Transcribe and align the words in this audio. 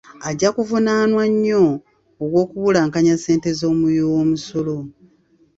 Ajja 0.29 0.49
kuvunaanwa 0.55 1.23
nnyo 1.31 1.63
ogw'okubulankanya 2.23 3.13
ssente 3.19 3.49
z'omuwi 3.59 4.01
w'omusolo. 4.11 4.77